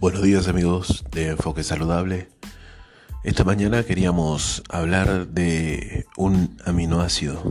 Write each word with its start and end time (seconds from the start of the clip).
Buenos 0.00 0.22
días 0.22 0.48
amigos 0.48 1.04
de 1.10 1.28
Enfoque 1.28 1.62
Saludable. 1.62 2.30
Esta 3.22 3.44
mañana 3.44 3.82
queríamos 3.82 4.62
hablar 4.70 5.28
de 5.28 6.06
un 6.16 6.56
aminoácido 6.64 7.42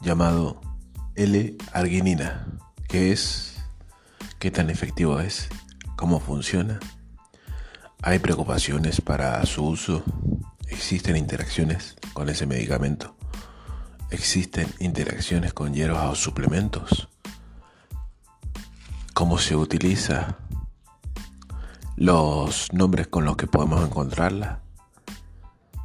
llamado 0.00 0.60
L-arginina. 1.16 2.46
¿Qué 2.86 3.10
es? 3.10 3.56
¿Qué 4.38 4.52
tan 4.52 4.70
efectivo 4.70 5.18
es? 5.18 5.48
¿Cómo 5.96 6.20
funciona? 6.20 6.78
¿Hay 8.00 8.20
preocupaciones 8.20 9.00
para 9.00 9.44
su 9.44 9.66
uso? 9.66 10.04
¿Existen 10.68 11.16
interacciones 11.16 11.96
con 12.12 12.28
ese 12.28 12.46
medicamento? 12.46 13.16
¿Existen 14.10 14.68
interacciones 14.78 15.52
con 15.52 15.74
hierbas 15.74 16.12
o 16.12 16.14
suplementos? 16.14 17.08
¿Cómo 19.14 19.38
se 19.38 19.56
utiliza? 19.56 20.38
Los 21.96 22.72
nombres 22.72 23.06
con 23.06 23.24
los 23.24 23.36
que 23.36 23.46
podemos 23.46 23.84
encontrarla. 23.84 24.60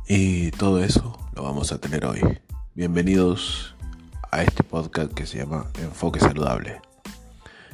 Y 0.08 0.52
todo 0.52 0.84
eso 0.84 1.18
lo 1.36 1.44
vamos 1.44 1.72
a 1.72 1.80
tener 1.80 2.06
hoy. 2.06 2.22
Bienvenidos 2.74 3.76
a 4.32 4.42
este 4.42 4.64
podcast 4.64 5.14
que 5.14 5.28
se 5.28 5.38
llama 5.38 5.68
Enfoque 5.80 6.20
Saludable. 6.20 6.82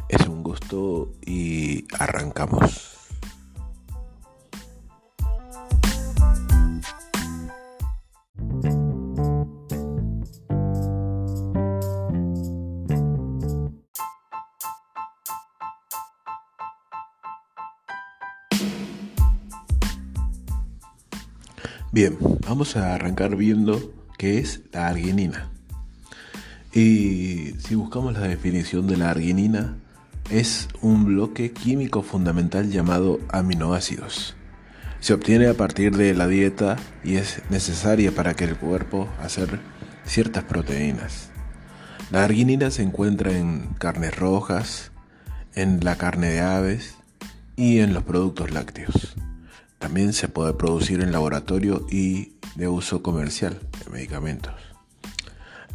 Es 0.10 0.28
un 0.28 0.44
gusto 0.44 1.14
y 1.26 1.86
arrancamos. 1.98 3.05
Bien, 21.96 22.18
vamos 22.46 22.76
a 22.76 22.94
arrancar 22.94 23.38
viendo 23.38 23.94
qué 24.18 24.38
es 24.40 24.60
la 24.74 24.90
arginina. 24.90 25.50
Y 26.74 27.54
si 27.60 27.76
buscamos 27.76 28.12
la 28.16 28.28
definición 28.28 28.86
de 28.86 28.98
la 28.98 29.12
arginina, 29.12 29.78
es 30.30 30.68
un 30.82 31.06
bloque 31.06 31.54
químico 31.54 32.02
fundamental 32.02 32.70
llamado 32.70 33.22
aminoácidos. 33.30 34.36
Se 35.00 35.14
obtiene 35.14 35.48
a 35.48 35.54
partir 35.54 35.96
de 35.96 36.14
la 36.14 36.28
dieta 36.28 36.76
y 37.02 37.16
es 37.16 37.42
necesaria 37.50 38.12
para 38.12 38.34
que 38.34 38.44
el 38.44 38.58
cuerpo 38.58 39.08
hacer 39.22 39.62
ciertas 40.04 40.44
proteínas. 40.44 41.30
La 42.12 42.26
arginina 42.26 42.72
se 42.72 42.84
encuentra 42.84 43.32
en 43.38 43.70
carnes 43.78 44.18
rojas, 44.18 44.92
en 45.54 45.80
la 45.86 45.96
carne 45.96 46.28
de 46.28 46.42
aves 46.42 46.96
y 47.56 47.80
en 47.80 47.94
los 47.94 48.04
productos 48.04 48.52
lácteos. 48.52 49.16
También 49.86 50.14
se 50.14 50.28
puede 50.28 50.52
producir 50.56 51.02
en 51.02 51.12
laboratorio 51.12 51.86
y 51.92 52.34
de 52.56 52.68
uso 52.68 53.04
comercial 53.04 53.60
de 53.84 53.92
medicamentos. 53.92 54.56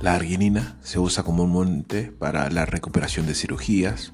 La 0.01 0.17
arginina 0.17 0.79
se 0.83 0.99
usa 0.99 1.23
comúnmente 1.23 2.11
para 2.11 2.51
la 2.51 2.67
recuperación 2.67 3.29
de 3.29 3.37
cirugías, 3.37 4.13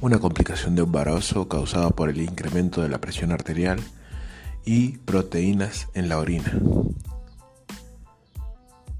una 0.00 0.18
complicación 0.18 0.74
de 0.74 0.82
embarazo 0.82 1.46
causada 1.46 1.90
por 1.90 2.10
el 2.10 2.20
incremento 2.22 2.82
de 2.82 2.88
la 2.88 3.00
presión 3.00 3.30
arterial 3.30 3.78
y 4.64 4.98
proteínas 4.98 5.86
en 5.94 6.08
la 6.08 6.18
orina 6.18 6.52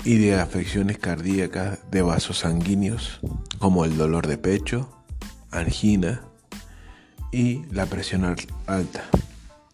y 0.04 0.18
de 0.18 0.38
afecciones 0.38 0.98
cardíacas 0.98 1.80
de 1.90 2.02
vasos 2.02 2.38
sanguíneos 2.38 3.18
como 3.58 3.84
el 3.84 3.96
dolor 3.96 4.28
de 4.28 4.38
pecho, 4.38 4.88
angina 5.50 6.20
y 7.32 7.64
la 7.72 7.86
presión 7.86 8.36
alta. 8.68 9.02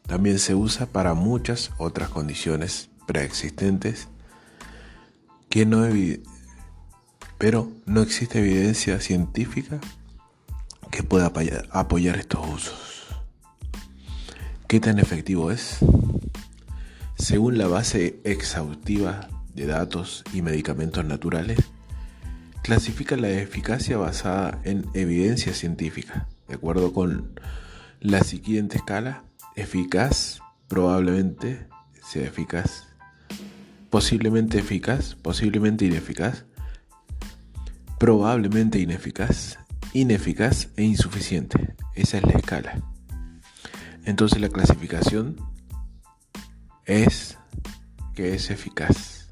También 0.06 0.38
se 0.38 0.54
usa 0.54 0.86
para 0.86 1.14
muchas 1.14 1.70
otras 1.78 2.08
condiciones 2.08 2.90
preexistentes 3.06 4.08
que 5.48 5.66
no 5.66 5.86
pero 7.38 7.70
no 7.86 8.02
existe 8.02 8.38
evidencia 8.38 9.00
científica 9.00 9.80
que 10.90 11.02
pueda 11.02 11.32
apoyar 11.70 12.16
estos 12.16 12.46
usos. 12.46 13.06
¿Qué 14.68 14.80
tan 14.80 14.98
efectivo 14.98 15.50
es? 15.50 15.78
Según 17.16 17.58
la 17.58 17.66
base 17.66 18.20
exhaustiva 18.24 19.28
de 19.54 19.66
datos 19.66 20.24
y 20.32 20.40
medicamentos 20.40 21.04
naturales, 21.04 21.58
clasifica 22.62 23.16
la 23.16 23.30
eficacia 23.30 23.98
basada 23.98 24.60
en 24.64 24.86
evidencia 24.94 25.52
científica, 25.52 26.28
de 26.48 26.54
acuerdo 26.54 26.92
con 26.92 27.38
la 28.00 28.22
siguiente 28.24 28.78
escala 28.78 29.24
eficaz, 29.56 30.40
probablemente 30.68 31.68
sea 32.02 32.26
eficaz, 32.26 32.88
posiblemente 33.90 34.58
eficaz, 34.58 35.14
posiblemente 35.14 35.84
ineficaz, 35.84 36.44
probablemente 37.98 38.78
ineficaz, 38.78 39.58
ineficaz 39.92 40.68
e 40.76 40.84
insuficiente. 40.84 41.74
Esa 41.94 42.18
es 42.18 42.24
la 42.24 42.32
escala. 42.32 42.82
Entonces 44.04 44.40
la 44.40 44.48
clasificación 44.48 45.36
es 46.86 47.38
que 48.14 48.34
es 48.34 48.50
eficaz. 48.50 49.28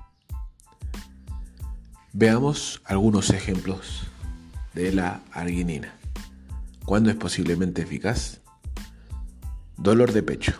Veamos 2.12 2.82
algunos 2.84 3.30
ejemplos 3.30 4.02
de 4.74 4.92
la 4.92 5.22
arginina. 5.32 5.94
¿Cuándo 6.84 7.10
es 7.10 7.16
posiblemente 7.16 7.82
eficaz? 7.82 8.39
Dolor 9.82 10.12
de 10.12 10.22
pecho, 10.22 10.52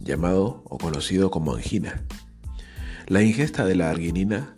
llamado 0.00 0.62
o 0.64 0.78
conocido 0.78 1.30
como 1.30 1.54
angina. 1.54 2.02
La 3.06 3.20
ingesta 3.20 3.66
de 3.66 3.74
la 3.74 3.90
arginina 3.90 4.56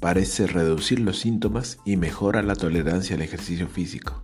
parece 0.00 0.46
reducir 0.46 1.00
los 1.00 1.18
síntomas 1.18 1.78
y 1.86 1.96
mejora 1.96 2.42
la 2.42 2.54
tolerancia 2.54 3.16
al 3.16 3.22
ejercicio 3.22 3.68
físico 3.68 4.22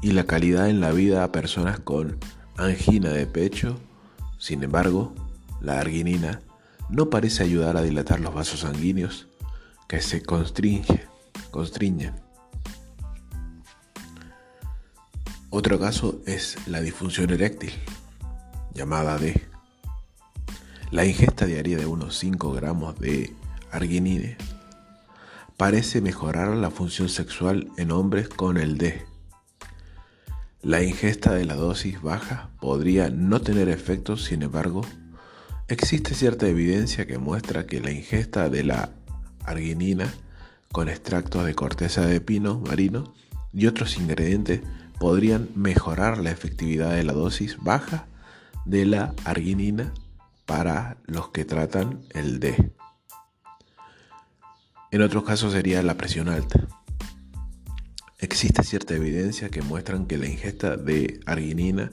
y 0.00 0.12
la 0.12 0.24
calidad 0.24 0.70
en 0.70 0.80
la 0.80 0.90
vida 0.92 1.22
a 1.22 1.32
personas 1.32 1.80
con 1.80 2.16
angina 2.56 3.10
de 3.10 3.26
pecho. 3.26 3.78
Sin 4.38 4.62
embargo, 4.62 5.14
la 5.60 5.80
arginina 5.80 6.40
no 6.88 7.10
parece 7.10 7.42
ayudar 7.42 7.76
a 7.76 7.82
dilatar 7.82 8.20
los 8.20 8.32
vasos 8.32 8.60
sanguíneos 8.60 9.28
que 9.86 10.00
se 10.00 10.22
constriñen. 10.22 12.14
Otro 15.52 15.80
caso 15.80 16.22
es 16.26 16.56
la 16.68 16.80
disfunción 16.80 17.30
eréctil, 17.30 17.72
llamada 18.72 19.18
D. 19.18 19.42
La 20.92 21.04
ingesta 21.04 21.44
diaria 21.44 21.76
de 21.76 21.86
unos 21.86 22.16
5 22.18 22.52
gramos 22.52 22.96
de 23.00 23.34
arginine 23.72 24.36
parece 25.56 26.00
mejorar 26.00 26.56
la 26.56 26.70
función 26.70 27.08
sexual 27.08 27.68
en 27.78 27.90
hombres 27.90 28.28
con 28.28 28.58
el 28.58 28.78
D. 28.78 29.04
La 30.62 30.84
ingesta 30.84 31.34
de 31.34 31.44
la 31.44 31.56
dosis 31.56 32.00
baja 32.00 32.50
podría 32.60 33.10
no 33.10 33.40
tener 33.40 33.68
efectos, 33.68 34.22
sin 34.22 34.42
embargo, 34.42 34.82
existe 35.66 36.14
cierta 36.14 36.46
evidencia 36.46 37.08
que 37.08 37.18
muestra 37.18 37.66
que 37.66 37.80
la 37.80 37.90
ingesta 37.90 38.48
de 38.50 38.62
la 38.62 38.90
arginina 39.44 40.14
con 40.70 40.88
extractos 40.88 41.44
de 41.44 41.56
corteza 41.56 42.06
de 42.06 42.20
pino 42.20 42.60
marino 42.60 43.12
y 43.52 43.66
otros 43.66 43.96
ingredientes 43.96 44.60
podrían 45.00 45.48
mejorar 45.54 46.18
la 46.18 46.30
efectividad 46.30 46.94
de 46.94 47.02
la 47.02 47.14
dosis 47.14 47.56
baja 47.56 48.06
de 48.66 48.84
la 48.84 49.14
arginina 49.24 49.94
para 50.44 50.98
los 51.06 51.30
que 51.30 51.46
tratan 51.46 52.02
el 52.10 52.38
D. 52.38 52.70
En 54.90 55.00
otros 55.00 55.24
casos 55.24 55.54
sería 55.54 55.82
la 55.82 55.96
presión 55.96 56.28
alta. 56.28 56.68
Existe 58.18 58.62
cierta 58.62 58.94
evidencia 58.94 59.48
que 59.48 59.62
muestran 59.62 60.04
que 60.04 60.18
la 60.18 60.26
ingesta 60.26 60.76
de 60.76 61.20
arginina 61.24 61.90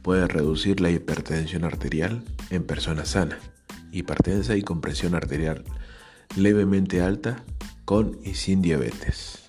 puede 0.00 0.26
reducir 0.26 0.80
la 0.80 0.90
hipertensión 0.90 1.64
arterial 1.64 2.24
en 2.48 2.64
personas 2.64 3.10
sanas, 3.10 3.40
hipertensa 3.92 4.56
y 4.56 4.62
con 4.62 4.80
presión 4.80 5.14
arterial 5.14 5.62
levemente 6.36 7.02
alta 7.02 7.44
con 7.84 8.18
y 8.24 8.34
sin 8.34 8.62
diabetes. 8.62 9.45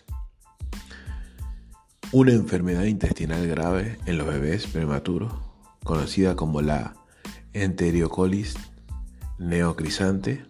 Una 2.13 2.31
enfermedad 2.31 2.85
intestinal 2.85 3.45
grave 3.47 3.97
en 4.05 4.17
los 4.17 4.25
bebés 4.25 4.65
prematuros, 4.65 5.33
conocida 5.83 6.37
como 6.37 6.61
la 6.61 6.95
enterocolis 7.51 8.55
neocrisante, 9.37 10.45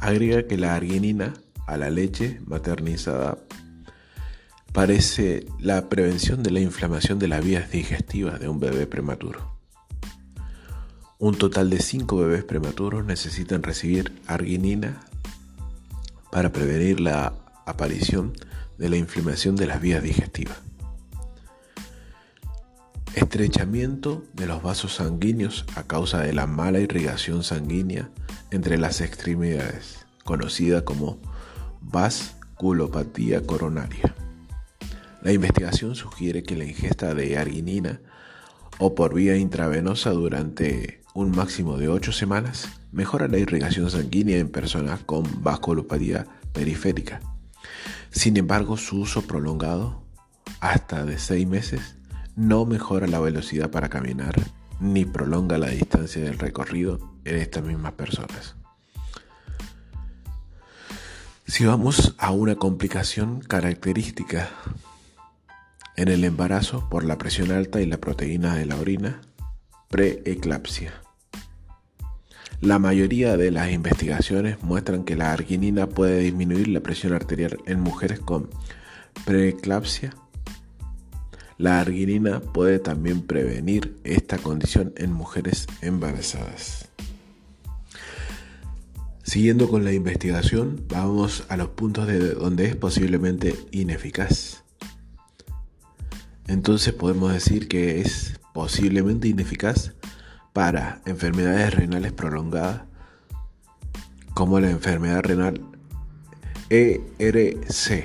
agrega 0.00 0.48
que 0.48 0.58
la 0.58 0.74
arginina 0.74 1.34
a 1.68 1.76
la 1.76 1.88
leche 1.88 2.40
maternizada 2.46 3.38
parece 4.72 5.46
la 5.60 5.88
prevención 5.88 6.42
de 6.42 6.50
la 6.50 6.58
inflamación 6.58 7.20
de 7.20 7.28
las 7.28 7.44
vías 7.44 7.70
digestivas 7.70 8.40
de 8.40 8.48
un 8.48 8.58
bebé 8.58 8.88
prematuro. 8.88 9.56
Un 11.20 11.36
total 11.36 11.70
de 11.70 11.78
5 11.78 12.16
bebés 12.16 12.42
prematuros 12.42 13.04
necesitan 13.04 13.62
recibir 13.62 14.20
arginina 14.26 15.00
para 16.32 16.50
prevenir 16.50 16.98
la 16.98 17.34
aparición 17.66 18.32
de 18.32 18.49
la 18.88 18.96
inflamación 18.96 19.56
de 19.56 19.66
las 19.66 19.80
vías 19.80 20.02
digestivas. 20.02 20.58
Estrechamiento 23.14 24.24
de 24.34 24.46
los 24.46 24.62
vasos 24.62 24.94
sanguíneos 24.94 25.66
a 25.74 25.82
causa 25.82 26.20
de 26.20 26.32
la 26.32 26.46
mala 26.46 26.78
irrigación 26.78 27.42
sanguínea 27.42 28.08
entre 28.50 28.78
las 28.78 29.00
extremidades, 29.00 30.06
conocida 30.24 30.84
como 30.84 31.18
vasculopatía 31.80 33.42
coronaria. 33.42 34.14
La 35.22 35.32
investigación 35.32 35.94
sugiere 35.96 36.42
que 36.42 36.56
la 36.56 36.64
ingesta 36.64 37.14
de 37.14 37.36
arginina 37.36 38.00
o 38.78 38.94
por 38.94 39.12
vía 39.12 39.36
intravenosa 39.36 40.10
durante 40.10 41.02
un 41.14 41.32
máximo 41.32 41.76
de 41.76 41.88
8 41.88 42.12
semanas 42.12 42.68
mejora 42.92 43.28
la 43.28 43.38
irrigación 43.38 43.90
sanguínea 43.90 44.38
en 44.38 44.48
personas 44.48 45.00
con 45.00 45.24
vasculopatía 45.42 46.26
periférica. 46.52 47.20
Sin 48.20 48.36
embargo, 48.36 48.76
su 48.76 49.00
uso 49.00 49.22
prolongado, 49.22 50.02
hasta 50.60 51.06
de 51.06 51.18
6 51.18 51.46
meses, 51.46 51.96
no 52.36 52.66
mejora 52.66 53.06
la 53.06 53.18
velocidad 53.18 53.70
para 53.70 53.88
caminar 53.88 54.34
ni 54.78 55.06
prolonga 55.06 55.56
la 55.56 55.68
distancia 55.70 56.20
del 56.22 56.38
recorrido 56.38 57.14
en 57.24 57.36
estas 57.36 57.64
mismas 57.64 57.92
personas. 57.92 58.56
Si 61.46 61.64
vamos 61.64 62.14
a 62.18 62.30
una 62.32 62.56
complicación 62.56 63.40
característica 63.40 64.50
en 65.96 66.08
el 66.08 66.22
embarazo 66.24 66.90
por 66.90 67.04
la 67.04 67.16
presión 67.16 67.50
alta 67.50 67.80
y 67.80 67.86
la 67.86 68.02
proteína 68.02 68.54
de 68.54 68.66
la 68.66 68.76
orina, 68.76 69.22
preeclampsia. 69.88 70.92
La 72.60 72.78
mayoría 72.78 73.36
de 73.36 73.50
las 73.50 73.70
investigaciones 73.70 74.62
muestran 74.62 75.04
que 75.04 75.16
la 75.16 75.32
arginina 75.32 75.88
puede 75.88 76.18
disminuir 76.20 76.68
la 76.68 76.80
presión 76.80 77.12
arterial 77.12 77.58
en 77.66 77.80
mujeres 77.80 78.20
con 78.20 78.50
preeclampsia 79.24 80.14
la 81.60 81.78
arginina 81.78 82.40
puede 82.40 82.78
también 82.78 83.20
prevenir 83.20 84.00
esta 84.02 84.38
condición 84.38 84.94
en 84.96 85.12
mujeres 85.12 85.66
embarazadas. 85.82 86.88
Siguiendo 89.22 89.68
con 89.68 89.84
la 89.84 89.92
investigación, 89.92 90.82
vamos 90.88 91.44
a 91.50 91.58
los 91.58 91.68
puntos 91.68 92.06
de 92.06 92.30
donde 92.32 92.64
es 92.64 92.76
posiblemente 92.76 93.54
ineficaz. 93.72 94.64
Entonces 96.46 96.94
podemos 96.94 97.30
decir 97.30 97.68
que 97.68 98.00
es 98.00 98.40
posiblemente 98.54 99.28
ineficaz 99.28 99.92
para 100.52 101.00
enfermedades 101.06 101.74
renales 101.74 102.12
prolongadas, 102.12 102.82
como 104.34 104.60
la 104.60 104.70
enfermedad 104.70 105.22
renal 105.22 105.60
ERC 106.70 108.04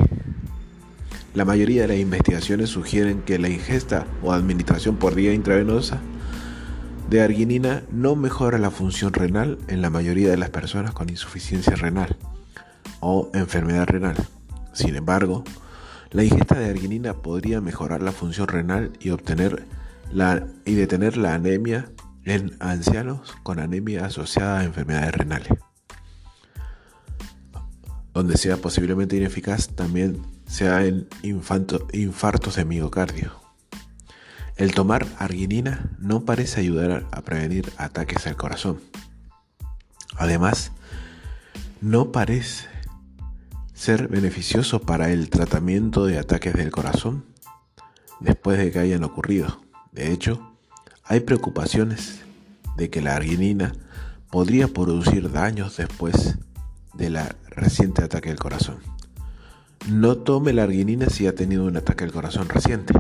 la 1.36 1.44
mayoría 1.44 1.82
de 1.82 1.90
las 1.90 1.98
investigaciones 1.98 2.70
sugieren 2.70 3.22
que 3.22 3.38
la 3.38 3.50
ingesta 3.50 4.08
o 4.24 4.32
administración 4.32 4.96
por 4.96 5.16
vía 5.16 5.34
intravenosa 5.34 6.00
de 7.10 7.22
arginina 7.22 7.84
no 7.92 8.16
mejora 8.16 8.58
la 8.58 8.72
función 8.72 9.12
renal 9.12 9.60
en 9.68 9.82
la 9.82 9.90
mayoría 9.90 10.30
de 10.30 10.38
las 10.38 10.50
personas 10.50 10.94
con 10.94 11.10
insuficiencia 11.10 11.76
renal 11.76 12.16
o 13.02 13.30
enfermedad 13.34 13.86
renal. 13.86 14.16
Sin 14.72 14.96
embargo, 14.96 15.44
la 16.12 16.24
ingesta 16.24 16.58
de 16.58 16.70
arginina 16.70 17.14
podría 17.14 17.60
mejorar 17.60 18.02
la 18.02 18.14
función 18.14 18.48
renal 18.48 18.94
y 19.02 19.10
obtener 19.10 19.66
la, 20.14 20.48
y 20.64 20.76
detener 20.76 21.18
la 21.18 21.34
anemia 21.34 21.90
en 22.26 22.58
ancianos 22.60 23.36
con 23.44 23.60
anemia 23.60 24.06
asociada 24.06 24.60
a 24.60 24.64
enfermedades 24.64 25.14
renales. 25.14 25.50
Donde 28.14 28.38
sea 28.38 28.58
posiblemente 28.58 29.16
ineficaz, 29.16 29.70
también 29.70 30.22
sea 30.48 30.86
en 30.86 31.08
infartos 31.22 32.56
de 32.56 32.66
miocardio. 32.66 33.32
El 34.56 34.74
tomar 34.74 35.06
arginina 35.20 35.92
no 36.00 36.24
parece 36.24 36.62
ayudar 36.62 37.06
a 37.12 37.22
prevenir 37.22 37.72
ataques 37.78 38.26
al 38.26 38.38
corazón. 38.38 38.80
Además, 40.18 40.72
no 41.82 42.12
parece 42.12 42.68
ser 43.74 44.08
beneficioso 44.08 44.82
para 44.82 45.12
el 45.12 45.30
tratamiento 45.30 46.06
de 46.06 46.18
ataques 46.18 46.54
del 46.54 46.72
corazón 46.72 47.26
después 48.22 48.58
de 48.58 48.72
que 48.72 48.80
hayan 48.80 49.04
ocurrido. 49.04 49.62
De 49.92 50.14
hecho, 50.14 50.55
hay 51.06 51.20
preocupaciones 51.20 52.22
de 52.78 52.90
que 52.90 53.02
la 53.02 53.16
arginina 53.16 53.74
podría 54.32 54.68
producir 54.68 55.32
daños 55.32 55.78
después 55.78 56.38
de 56.96 57.10
la 57.12 57.36
reciente 57.48 58.04
ataque 58.04 58.32
al 58.32 58.40
corazón. 58.40 58.80
No 59.88 60.18
tome 60.18 60.52
la 60.52 60.64
arginina 60.64 61.08
si 61.08 61.28
ha 61.28 61.36
tenido 61.36 61.66
un 61.66 61.78
ataque 61.78 62.04
al 62.04 62.12
corazón 62.12 62.50
reciente. 62.50 62.94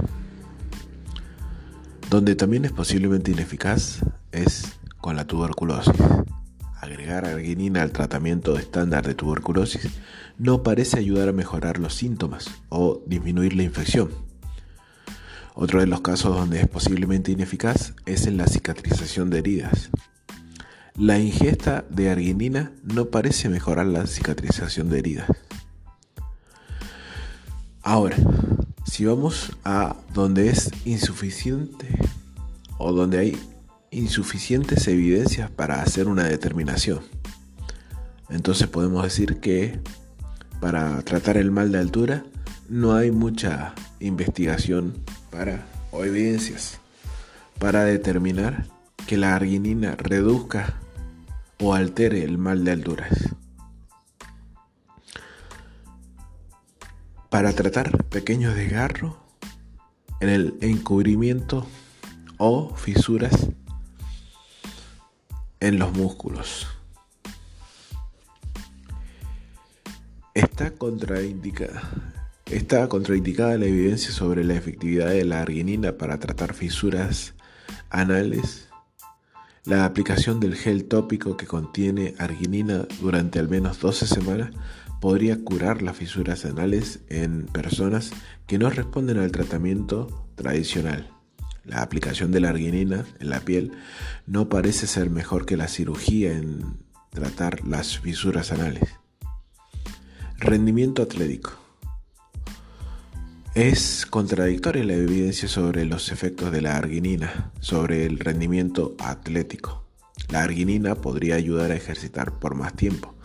Donde 2.10 2.36
también 2.36 2.66
es 2.66 2.72
posiblemente 2.72 3.32
ineficaz 3.32 4.02
es 4.32 4.74
con 5.02 5.16
la 5.16 5.26
tuberculosis. 5.26 5.96
Agregar 6.80 7.26
arginina 7.26 7.82
al 7.82 7.92
tratamiento 7.92 8.60
estándar 8.60 9.08
de 9.08 9.16
tuberculosis 9.16 9.90
no 10.38 10.62
parece 10.62 11.00
ayudar 11.00 11.30
a 11.30 11.34
mejorar 11.34 11.80
los 11.80 11.96
síntomas 11.96 12.52
o 12.70 13.02
disminuir 13.08 13.56
la 13.56 13.64
infección. 13.64 14.25
Otro 15.58 15.80
de 15.80 15.88
los 15.88 16.02
casos 16.02 16.36
donde 16.36 16.60
es 16.60 16.68
posiblemente 16.68 17.32
ineficaz 17.32 17.94
es 18.06 18.28
en 18.28 18.36
la 18.36 18.46
cicatrización 18.46 19.30
de 19.30 19.40
heridas. 19.40 19.90
La 20.98 21.18
ingesta 21.18 21.86
de 21.90 22.10
arginina 22.10 22.74
no 22.84 23.06
parece 23.06 23.48
mejorar 23.48 23.86
la 23.86 24.06
cicatrización 24.06 24.90
de 24.90 25.00
heridas. 25.00 25.30
Ahora, 27.82 28.18
si 28.86 29.06
vamos 29.06 29.54
a 29.64 29.96
donde 30.14 30.50
es 30.50 30.72
insuficiente 30.84 31.88
o 32.78 32.92
donde 32.92 33.20
hay 33.20 33.38
insuficientes 33.92 34.86
evidencias 34.90 35.50
para 35.50 35.82
hacer 35.82 36.10
una 36.10 36.26
determinación, 36.26 37.00
entonces 38.30 38.68
podemos 38.68 39.04
decir 39.04 39.40
que 39.40 39.80
para 40.60 41.02
tratar 41.04 41.38
el 41.38 41.52
mal 41.52 41.72
de 41.72 41.80
altura 41.80 42.26
no 42.68 42.94
hay 42.94 43.12
mucha 43.12 43.74
investigación 44.02 44.96
para 45.36 45.66
o 45.92 46.06
evidencias 46.06 46.80
para 47.60 47.84
determinar 47.84 48.66
que 49.06 49.18
la 49.18 49.36
arginina 49.36 49.96
reduzca 49.96 50.76
o 51.60 51.74
altere 51.74 52.24
el 52.24 52.38
mal 52.38 52.64
de 52.64 52.72
alturas. 52.72 53.36
para 57.36 57.52
tratar 57.52 58.06
pequeños 58.06 58.56
desgarros 58.56 59.14
en 60.22 60.30
el 60.30 60.58
encubrimiento 60.62 61.68
o 62.38 62.74
fisuras 62.78 63.50
en 65.60 65.78
los 65.78 65.92
músculos. 65.92 66.66
Está 70.34 70.72
contraindicada, 70.72 72.05
está 72.52 72.88
contraindicada 72.88 73.58
la 73.58 73.66
evidencia 73.66 74.12
sobre 74.12 74.44
la 74.44 74.56
efectividad 74.56 75.10
de 75.10 75.26
la 75.26 75.42
arginina 75.42 75.98
para 75.98 76.20
tratar 76.20 76.54
fisuras 76.54 77.34
anales. 77.90 78.70
La 79.66 79.86
aplicación 79.86 80.40
del 80.40 80.56
gel 80.56 80.86
tópico 80.86 81.38
que 81.38 81.48
contiene 81.48 82.14
arginina 82.20 82.88
durante 83.02 83.40
al 83.40 83.50
menos 83.50 83.80
12 83.80 84.06
semanas 84.06 84.52
podría 85.02 85.44
curar 85.44 85.82
las 85.82 85.98
fisuras 85.98 86.46
anales 86.46 87.00
en 87.10 87.48
personas 87.48 88.12
que 88.48 88.60
no 88.60 88.70
responden 88.70 89.18
al 89.18 89.32
tratamiento 89.32 90.28
tradicional. 90.36 91.10
La 91.64 91.82
aplicación 91.82 92.32
de 92.32 92.42
la 92.42 92.50
arginina 92.50 93.06
en 93.20 93.30
la 93.32 93.40
piel 93.40 93.72
no 94.28 94.50
parece 94.50 94.86
ser 94.86 95.10
mejor 95.10 95.48
que 95.48 95.58
la 95.58 95.68
cirugía 95.68 96.34
en 96.34 96.78
tratar 97.10 97.66
las 97.66 97.98
fisuras 97.98 98.52
anales. 98.52 98.84
Rendimiento 100.38 101.02
atlético. 101.02 101.65
Es 103.56 104.06
contradictoria 104.06 104.84
la 104.84 104.96
evidencia 104.96 105.48
sobre 105.48 105.86
los 105.86 106.12
efectos 106.12 106.52
de 106.52 106.60
la 106.60 106.76
arginina 106.76 107.54
sobre 107.62 108.06
el 108.06 108.20
rendimiento 108.20 108.98
atlético. 109.00 109.86
La 110.28 110.44
arginina 110.44 110.96
podría 110.96 111.36
ayudar 111.36 111.72
a 111.72 111.76
ejercitar 111.76 112.38
por 112.38 112.54
más 112.56 112.74
tiempo, 112.74 113.16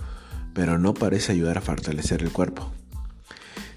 pero 0.54 0.78
no 0.78 0.94
parece 0.94 1.32
ayudar 1.32 1.58
a 1.58 1.62
fortalecer 1.62 2.22
el 2.22 2.30
cuerpo. 2.30 2.70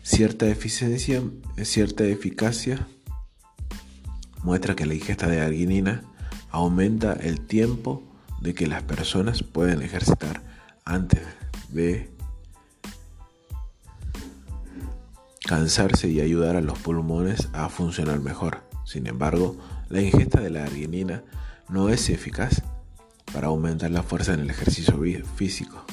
Cierta 0.04 0.48
eficiencia, 0.48 1.24
cierta 1.64 2.04
eficacia 2.04 2.88
muestra 4.44 4.76
que 4.76 4.86
la 4.86 4.94
ingesta 4.94 5.28
de 5.28 5.42
arginina 5.42 6.04
aumenta 6.52 7.14
el 7.14 7.42
tiempo 7.42 8.04
de 8.42 8.54
que 8.54 8.68
las 8.68 8.84
personas 8.84 9.42
pueden 9.42 9.82
ejercitar 9.82 10.44
antes 10.86 11.24
de 11.70 12.13
cansarse 15.54 16.10
y 16.10 16.20
ayudar 16.20 16.56
a 16.56 16.62
los 16.62 16.80
pulmones 16.80 17.48
a 17.54 17.70
funcionar 17.70 18.20
mejor. 18.22 18.64
Sin 18.86 19.06
embargo, 19.06 19.56
la 19.88 20.02
ingesta 20.02 20.42
de 20.42 20.50
la 20.50 20.64
arginina 20.64 21.22
no 21.70 21.90
es 21.90 22.10
eficaz 22.10 22.64
para 23.32 23.50
aumentar 23.50 23.92
la 23.92 24.02
fuerza 24.02 24.34
en 24.34 24.40
el 24.40 24.50
ejercicio 24.50 25.00
físico. 25.36 25.86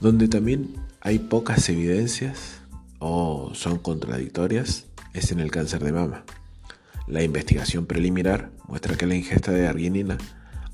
Donde 0.00 0.26
también 0.26 0.74
hay 1.00 1.20
pocas 1.20 1.68
evidencias 1.68 2.62
o 2.98 3.52
son 3.54 3.78
contradictorias 3.78 4.86
es 5.14 5.30
en 5.30 5.38
el 5.38 5.52
cáncer 5.52 5.84
de 5.84 5.92
mama. 5.92 6.24
La 7.06 7.22
investigación 7.22 7.86
preliminar 7.86 8.50
muestra 8.66 8.96
que 8.96 9.06
la 9.06 9.14
ingesta 9.14 9.52
de 9.52 9.68
arginina 9.68 10.18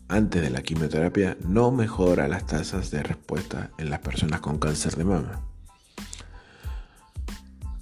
antes 0.09 0.41
de 0.41 0.49
la 0.49 0.63
quimioterapia 0.63 1.37
no 1.47 1.71
mejora 1.71 2.29
las 2.29 2.47
tasas 2.47 2.91
de 2.91 3.03
respuesta 3.03 3.73
en 3.77 3.91
las 3.91 3.99
personas 3.99 4.41
con 4.41 4.59
cáncer 4.59 4.97
de 4.97 5.05
mama. 5.05 5.46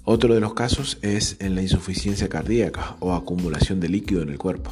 Otro 0.07 0.35
de 0.35 0.39
los 0.39 0.53
casos 0.53 0.99
es 1.01 1.37
en 1.39 1.55
la 1.55 1.63
insuficiencia 1.63 2.29
cardíaca 2.29 2.95
o 2.99 3.13
acumulación 3.13 3.79
de 3.79 3.89
líquido 3.89 4.21
en 4.21 4.29
el 4.29 4.37
cuerpo. 4.37 4.71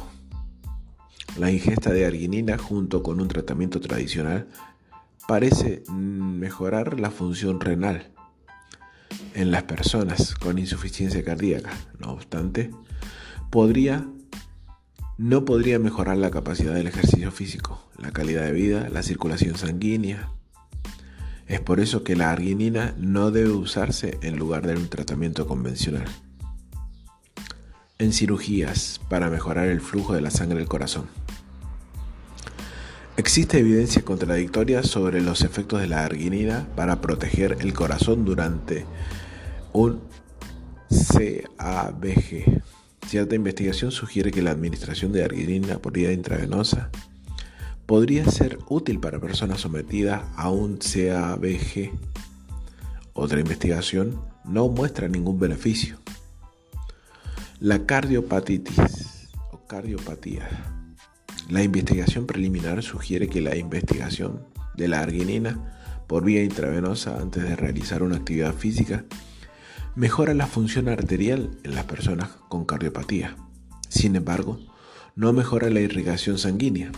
La 1.36 1.50
ingesta 1.50 1.90
de 1.90 2.06
arginina 2.06 2.56
junto 2.56 3.02
con 3.02 3.20
un 3.20 3.26
tratamiento 3.26 3.80
tradicional 3.80 4.46
parece 5.26 5.82
mejorar 5.90 7.00
la 7.00 7.10
función 7.10 7.58
renal 7.58 8.12
en 9.34 9.50
las 9.50 9.64
personas 9.64 10.36
con 10.36 10.60
insuficiencia 10.60 11.24
cardíaca. 11.24 11.72
No 11.98 12.12
obstante, 12.12 12.70
podría 13.50 14.06
no 15.18 15.44
podría 15.44 15.80
mejorar 15.80 16.16
la 16.16 16.30
capacidad 16.30 16.74
del 16.74 16.86
ejercicio 16.86 17.32
físico, 17.32 17.82
la 17.98 18.12
calidad 18.12 18.42
de 18.44 18.52
vida, 18.52 18.88
la 18.88 19.02
circulación 19.02 19.56
sanguínea. 19.56 20.30
Es 21.46 21.60
por 21.60 21.80
eso 21.80 22.04
que 22.04 22.16
la 22.16 22.30
arginina 22.30 22.94
no 22.98 23.30
debe 23.30 23.50
usarse 23.50 24.18
en 24.22 24.36
lugar 24.36 24.66
de 24.66 24.76
un 24.76 24.88
tratamiento 24.88 25.46
convencional. 25.46 26.06
En 27.98 28.12
cirugías 28.12 29.00
para 29.08 29.28
mejorar 29.28 29.68
el 29.68 29.80
flujo 29.80 30.14
de 30.14 30.20
la 30.20 30.30
sangre 30.30 30.58
del 30.58 30.68
corazón. 30.68 31.06
Existe 33.16 33.58
evidencia 33.58 34.02
contradictoria 34.02 34.82
sobre 34.82 35.20
los 35.20 35.42
efectos 35.42 35.80
de 35.80 35.86
la 35.86 36.04
arginina 36.04 36.66
para 36.74 37.00
proteger 37.00 37.58
el 37.60 37.72
corazón 37.72 38.24
durante 38.24 38.86
un 39.72 40.00
CABG. 40.90 42.62
Cierta 43.06 43.34
investigación 43.34 43.92
sugiere 43.92 44.32
que 44.32 44.42
la 44.42 44.50
administración 44.50 45.12
de 45.12 45.24
arginina 45.24 45.78
por 45.78 45.92
vía 45.92 46.10
intravenosa 46.10 46.90
podría 47.86 48.24
ser 48.26 48.58
útil 48.68 49.00
para 49.00 49.20
personas 49.20 49.60
sometidas 49.60 50.22
a 50.36 50.50
un 50.50 50.78
CABG. 50.78 51.92
Otra 53.12 53.40
investigación 53.40 54.20
no 54.44 54.68
muestra 54.68 55.08
ningún 55.08 55.38
beneficio. 55.38 55.98
La 57.60 57.86
cardiopatitis 57.86 59.28
o 59.52 59.66
cardiopatía. 59.66 60.48
La 61.48 61.62
investigación 61.62 62.26
preliminar 62.26 62.82
sugiere 62.82 63.28
que 63.28 63.40
la 63.40 63.56
investigación 63.56 64.46
de 64.76 64.88
la 64.88 65.00
arginina 65.00 66.02
por 66.06 66.24
vía 66.24 66.42
intravenosa 66.42 67.20
antes 67.20 67.42
de 67.42 67.56
realizar 67.56 68.02
una 68.02 68.16
actividad 68.16 68.54
física 68.54 69.04
mejora 69.94 70.34
la 70.34 70.46
función 70.46 70.88
arterial 70.88 71.50
en 71.62 71.74
las 71.74 71.84
personas 71.84 72.30
con 72.48 72.64
cardiopatía. 72.64 73.36
Sin 73.88 74.16
embargo, 74.16 74.58
no 75.14 75.32
mejora 75.32 75.70
la 75.70 75.80
irrigación 75.80 76.38
sanguínea. 76.38 76.90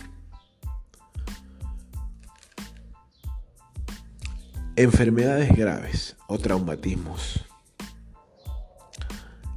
Enfermedades 4.77 5.57
graves 5.57 6.15
o 6.27 6.37
traumatismos. 6.37 7.43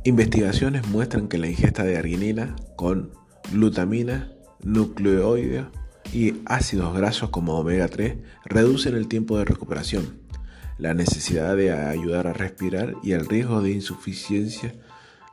Investigaciones 0.02 0.88
muestran 0.88 1.28
que 1.28 1.36
la 1.36 1.46
ingesta 1.46 1.84
de 1.84 1.98
arginina 1.98 2.56
con 2.74 3.12
glutamina, 3.52 4.32
nucleoide 4.62 5.66
y 6.14 6.40
ácidos 6.46 6.96
grasos 6.96 7.28
como 7.28 7.58
omega 7.58 7.86
3 7.88 8.16
reducen 8.46 8.94
el 8.96 9.08
tiempo 9.08 9.36
de 9.36 9.44
recuperación 9.44 10.20
la 10.78 10.94
necesidad 10.94 11.54
de 11.54 11.70
ayudar 11.70 12.26
a 12.26 12.32
respirar 12.32 12.94
y 13.02 13.12
el 13.12 13.26
riesgo 13.26 13.60
de 13.60 13.72
insuficiencia, 13.72 14.72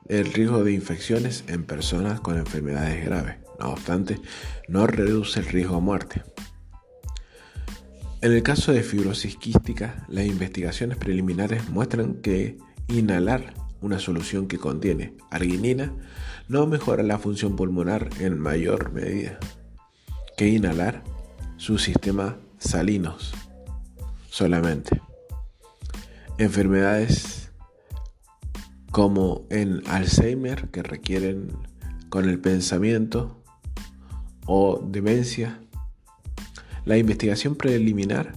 el 0.09 0.33
riesgo 0.33 0.65
de 0.65 0.73
infecciones 0.73 1.45
en 1.47 1.63
personas 1.63 2.19
con 2.19 2.37
enfermedades 2.37 3.05
graves. 3.05 3.37
No 3.57 3.69
obstante, 3.69 4.19
no 4.67 4.85
reduce 4.85 5.39
el 5.39 5.45
riesgo 5.45 5.77
a 5.77 5.79
muerte. 5.79 6.23
En 8.21 8.31
el 8.31 8.41
caso 8.41 8.71
de 8.71 8.81
fibrosis 8.81 9.37
quística, 9.37 10.05
las 10.09 10.25
investigaciones 10.25 10.97
preliminares 10.97 11.69
muestran 11.69 12.15
que 12.15 12.57
inhalar 12.87 13.53
una 13.81 13.99
solución 13.99 14.47
que 14.47 14.57
contiene 14.57 15.15
arginina 15.29 15.93
no 16.47 16.65
mejora 16.65 17.03
la 17.03 17.19
función 17.19 17.55
pulmonar 17.55 18.09
en 18.19 18.39
mayor 18.39 18.91
medida 18.91 19.37
que 20.35 20.47
inhalar 20.47 21.03
su 21.57 21.77
sistema 21.77 22.37
salinos 22.57 23.33
solamente. 24.29 25.01
Enfermedades 26.37 27.51
como 28.91 29.45
en 29.49 29.81
Alzheimer 29.87 30.69
que 30.69 30.81
requieren 30.81 31.49
con 32.09 32.27
el 32.27 32.39
pensamiento 32.39 33.43
o 34.45 34.79
demencia. 34.83 35.59
La 36.87 36.97
investigación 36.97 37.55
preliminar 37.55 38.31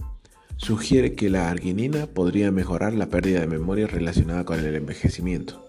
sugiere 0.57 1.15
que 1.15 1.29
la 1.29 1.49
arginina 1.49 2.05
podría 2.05 2.51
mejorar 2.51 2.93
la 2.93 3.07
pérdida 3.07 3.39
de 3.39 3.47
memoria 3.47 3.87
relacionada 3.87 4.43
con 4.43 4.59
el 4.59 4.75
envejecimiento. 4.75 5.65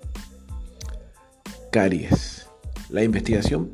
Caries. 1.70 2.48
La 2.90 3.04
investigación 3.04 3.70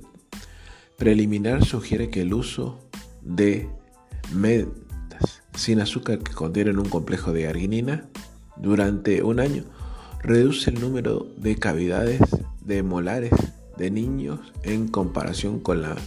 preliminar 0.98 1.64
sugiere 1.64 2.10
que 2.10 2.20
el 2.20 2.34
uso 2.34 2.80
de 3.22 3.70
metas 4.34 5.40
sin 5.54 5.80
azúcar 5.80 6.18
que 6.18 6.34
contienen 6.34 6.78
un 6.78 6.90
complejo 6.90 7.32
de 7.32 7.48
arginina 7.48 8.04
durante 8.58 9.22
un 9.22 9.40
año 9.40 9.64
reduce 10.22 10.68
el 10.68 10.82
número 10.82 11.26
de 11.38 11.56
cavidades 11.56 12.20
de 12.60 12.82
molares 12.82 13.32
de 13.78 13.90
niños 13.90 14.52
en 14.64 14.86
comparación 14.86 15.60
con 15.60 15.80
las 15.80 15.98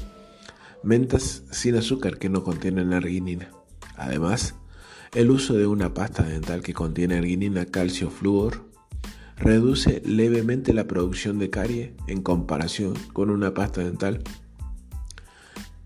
mentas 0.84 1.44
sin 1.52 1.76
azúcar 1.76 2.18
que 2.18 2.30
no 2.30 2.44
contienen 2.44 2.94
arginina. 2.94 3.50
Además, 3.96 4.56
el 5.14 5.30
uso 5.30 5.54
de 5.54 5.68
una 5.68 5.94
pasta 5.94 6.24
dental 6.24 6.62
que 6.64 6.74
contiene 6.74 7.18
arginina, 7.18 7.66
calcio, 7.66 8.10
flúor 8.10 8.70
reduce 9.38 10.02
levemente 10.06 10.74
la 10.74 10.88
producción 10.88 11.40
de 11.40 11.50
carie 11.50 11.96
en 12.08 12.22
comparación 12.22 12.94
con 13.12 13.30
una 13.30 13.54
pasta 13.54 13.82
dental 13.82 14.24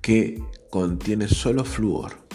que 0.02 0.44
contiene 0.70 1.28
solo 1.28 1.64
flúor 1.64 2.25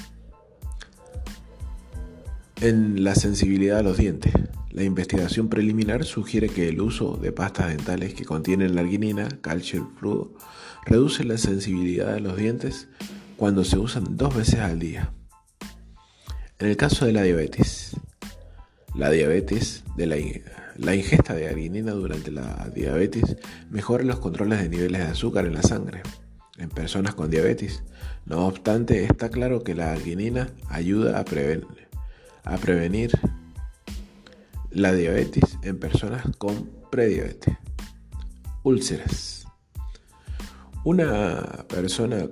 en 2.61 3.05
la 3.05 3.14
sensibilidad 3.14 3.79
a 3.79 3.83
los 3.83 3.97
dientes. 3.97 4.33
La 4.71 4.85
investigación 4.85 5.49
preliminar 5.49 6.05
sugiere 6.05 6.49
que 6.49 6.69
el 6.69 6.81
uso 6.81 7.17
de 7.17 7.33
pastas 7.33 7.69
dentales 7.69 8.15
que 8.15 8.25
contienen 8.25 8.79
arginina, 8.79 9.29
calcio 9.41 9.81
y 9.81 9.99
flúor 9.99 10.33
reduce 10.87 11.25
la 11.25 11.39
sensibilidad 11.39 12.15
a 12.15 12.21
los 12.21 12.37
dientes 12.37 12.89
cuando 13.37 13.65
se 13.65 13.79
usan 13.79 14.17
dos 14.17 14.37
veces 14.37 14.61
al 14.61 14.79
día. 14.79 15.12
En 16.61 16.69
el 16.69 16.77
caso 16.77 17.05
de 17.05 17.12
la 17.12 17.23
diabetes, 17.23 17.97
la 18.95 19.11
diabetes 19.11 19.83
de 19.97 20.07
la, 20.07 20.17
la 20.77 20.95
ingesta 20.95 21.35
de 21.35 21.49
arginina 21.49 21.91
durante 21.93 22.31
la 22.31 22.71
diabetes 22.73 23.39
mejora 23.71 24.05
los 24.05 24.21
controles 24.21 24.61
de 24.61 24.69
niveles 24.69 25.00
de 25.00 25.09
azúcar 25.09 25.47
en 25.47 25.55
la 25.55 25.62
sangre 25.62 26.03
en 26.59 26.69
personas 26.69 27.15
con 27.15 27.31
diabetes. 27.31 27.83
No 28.25 28.47
obstante, 28.47 29.05
está 29.05 29.31
claro 29.31 29.65
que 29.65 29.75
la 29.75 29.93
arginina 29.93 30.49
ayuda 30.69 31.19
a 31.19 31.25
prevenir 31.25 31.89
a 32.45 32.57
prevenir 32.57 33.11
la 34.71 34.93
diabetes 34.93 35.59
en 35.62 35.79
personas 35.79 36.25
con 36.39 36.71
prediabetes. 36.91 37.57
Úlceras. 38.62 39.47
Una 40.85 41.67
persona 41.69 42.29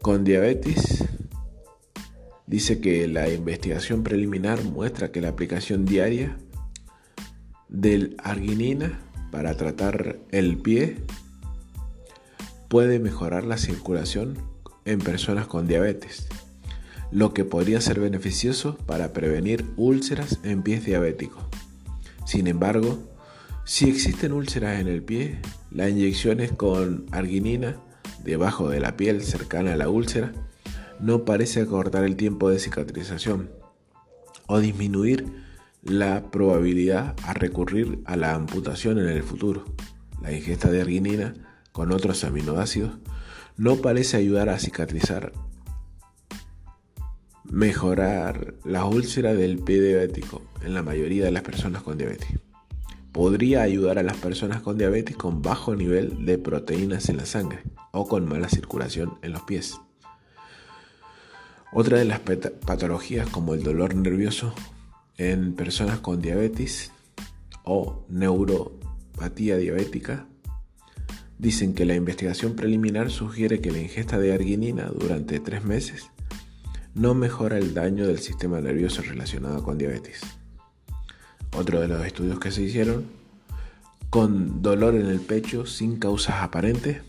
con 0.00 0.24
diabetes 0.24 1.04
dice 2.46 2.80
que 2.80 3.08
la 3.08 3.28
investigación 3.28 4.02
preliminar 4.02 4.62
muestra 4.62 5.10
que 5.10 5.20
la 5.20 5.28
aplicación 5.28 5.84
diaria 5.84 6.36
del 7.68 8.16
arginina 8.22 9.00
para 9.30 9.56
tratar 9.56 10.18
el 10.30 10.58
pie 10.58 10.98
puede 12.68 12.98
mejorar 12.98 13.44
la 13.44 13.56
circulación 13.56 14.38
en 14.84 15.00
personas 15.00 15.46
con 15.46 15.66
diabetes 15.66 16.28
lo 17.10 17.32
que 17.32 17.44
podría 17.44 17.80
ser 17.80 18.00
beneficioso 18.00 18.76
para 18.86 19.12
prevenir 19.12 19.64
úlceras 19.76 20.40
en 20.42 20.62
pies 20.62 20.84
diabéticos. 20.84 21.44
Sin 22.26 22.46
embargo, 22.46 22.98
si 23.64 23.88
existen 23.88 24.32
úlceras 24.32 24.80
en 24.80 24.88
el 24.88 25.02
pie, 25.02 25.40
la 25.70 25.88
inyección 25.88 26.40
es 26.40 26.52
con 26.52 27.06
arginina 27.12 27.76
debajo 28.22 28.68
de 28.68 28.80
la 28.80 28.96
piel 28.96 29.22
cercana 29.22 29.74
a 29.74 29.76
la 29.76 29.88
úlcera 29.88 30.32
no 31.00 31.24
parece 31.24 31.60
acortar 31.60 32.04
el 32.04 32.16
tiempo 32.16 32.48
de 32.50 32.58
cicatrización 32.58 33.50
o 34.46 34.58
disminuir 34.58 35.26
la 35.82 36.30
probabilidad 36.30 37.14
a 37.24 37.34
recurrir 37.34 38.00
a 38.04 38.16
la 38.16 38.34
amputación 38.34 38.98
en 38.98 39.08
el 39.08 39.22
futuro. 39.22 39.64
La 40.22 40.32
ingesta 40.32 40.70
de 40.70 40.80
arginina 40.80 41.34
con 41.72 41.92
otros 41.92 42.24
aminoácidos 42.24 42.92
no 43.56 43.76
parece 43.76 44.16
ayudar 44.16 44.48
a 44.48 44.58
cicatrizar 44.58 45.32
mejorar 47.44 48.54
la 48.64 48.84
úlcera 48.86 49.34
del 49.34 49.58
pie 49.58 49.80
diabético 49.80 50.42
en 50.62 50.74
la 50.74 50.82
mayoría 50.82 51.24
de 51.24 51.30
las 51.30 51.42
personas 51.42 51.82
con 51.82 51.98
diabetes. 51.98 52.28
podría 53.12 53.62
ayudar 53.62 53.98
a 54.00 54.02
las 54.02 54.16
personas 54.16 54.60
con 54.60 54.76
diabetes 54.76 55.16
con 55.16 55.40
bajo 55.40 55.76
nivel 55.76 56.26
de 56.26 56.36
proteínas 56.36 57.08
en 57.08 57.18
la 57.18 57.26
sangre 57.26 57.62
o 57.92 58.08
con 58.08 58.28
mala 58.28 58.48
circulación 58.48 59.18
en 59.22 59.32
los 59.32 59.42
pies. 59.42 59.76
Otra 61.72 61.98
de 61.98 62.04
las 62.04 62.20
patologías 62.20 63.28
como 63.28 63.54
el 63.54 63.62
dolor 63.62 63.94
nervioso 63.94 64.52
en 65.16 65.54
personas 65.54 66.00
con 66.00 66.20
diabetes 66.20 66.90
o 67.62 68.04
neuropatía 68.08 69.56
diabética 69.56 70.26
dicen 71.38 71.74
que 71.74 71.84
la 71.84 71.94
investigación 71.94 72.56
preliminar 72.56 73.10
sugiere 73.10 73.60
que 73.60 73.70
la 73.70 73.78
ingesta 73.78 74.18
de 74.18 74.32
arginina 74.32 74.86
durante 74.86 75.38
tres 75.38 75.64
meses 75.64 76.10
no 76.94 77.14
mejora 77.14 77.58
el 77.58 77.74
daño 77.74 78.06
del 78.06 78.18
sistema 78.18 78.60
nervioso 78.60 79.02
relacionado 79.02 79.62
con 79.62 79.78
diabetes. 79.78 80.20
Otro 81.56 81.80
de 81.80 81.88
los 81.88 82.04
estudios 82.04 82.38
que 82.38 82.50
se 82.50 82.62
hicieron, 82.62 83.04
con 84.10 84.62
dolor 84.62 84.94
en 84.94 85.06
el 85.06 85.20
pecho 85.20 85.66
sin 85.66 85.98
causas 85.98 86.36
aparentes, 86.42 87.02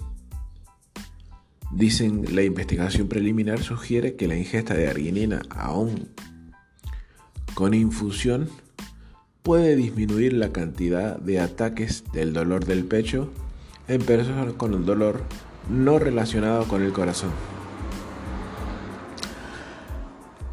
dicen 1.71 2.25
la 2.35 2.43
investigación 2.43 3.07
preliminar 3.07 3.61
sugiere 3.61 4.15
que 4.15 4.27
la 4.27 4.35
ingesta 4.35 4.73
de 4.73 4.87
arginina 4.87 5.41
aún 5.49 6.09
con 7.53 7.73
infusión 7.73 8.49
puede 9.43 9.75
disminuir 9.75 10.33
la 10.33 10.51
cantidad 10.51 11.17
de 11.19 11.39
ataques 11.39 12.03
del 12.13 12.33
dolor 12.33 12.65
del 12.65 12.85
pecho 12.85 13.29
en 13.87 14.01
personas 14.01 14.53
con 14.53 14.73
un 14.73 14.85
dolor 14.85 15.21
no 15.69 15.99
relacionado 15.99 16.67
con 16.67 16.81
el 16.81 16.91
corazón. 16.91 17.31